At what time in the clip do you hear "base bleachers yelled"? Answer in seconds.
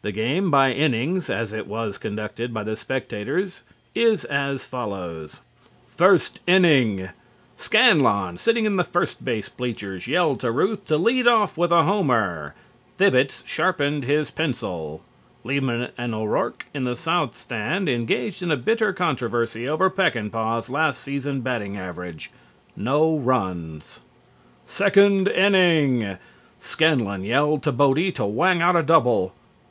9.22-10.40